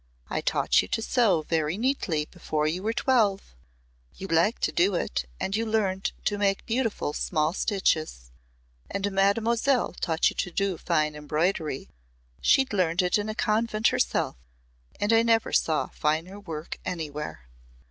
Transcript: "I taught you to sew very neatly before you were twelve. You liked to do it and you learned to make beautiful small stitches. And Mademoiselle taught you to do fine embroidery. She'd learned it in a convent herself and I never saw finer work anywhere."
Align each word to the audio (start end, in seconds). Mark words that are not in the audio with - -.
"I 0.31 0.41
taught 0.41 0.81
you 0.81 0.87
to 0.87 1.01
sew 1.03 1.43
very 1.43 1.77
neatly 1.77 2.25
before 2.25 2.65
you 2.65 2.81
were 2.81 2.91
twelve. 2.91 3.53
You 4.15 4.25
liked 4.25 4.63
to 4.63 4.71
do 4.71 4.95
it 4.95 5.25
and 5.39 5.55
you 5.55 5.63
learned 5.63 6.11
to 6.25 6.39
make 6.39 6.65
beautiful 6.65 7.13
small 7.13 7.53
stitches. 7.53 8.31
And 8.89 9.11
Mademoiselle 9.11 9.93
taught 9.93 10.31
you 10.31 10.35
to 10.37 10.49
do 10.49 10.79
fine 10.79 11.13
embroidery. 11.13 11.91
She'd 12.41 12.73
learned 12.73 13.03
it 13.03 13.19
in 13.19 13.29
a 13.29 13.35
convent 13.35 13.89
herself 13.89 14.37
and 14.99 15.13
I 15.13 15.21
never 15.21 15.53
saw 15.53 15.89
finer 15.89 16.39
work 16.39 16.79
anywhere." 16.83 17.45